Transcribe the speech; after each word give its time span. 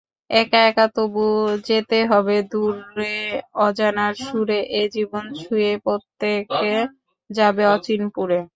একা 0.31 0.59
একা 0.69 0.85
তবু 0.95 1.25
যেতে 1.67 1.99
হবে 2.11 2.35
দূরে 2.51 3.15
অজানার 3.59 4.13
সুরে—এ 4.25 4.81
জীবন 4.95 5.23
ছুঁয়ে 5.39 5.71
প্রত্যেকে 5.85 6.73
যাবে 7.29 7.63
অচিনপুরে। 7.75 8.39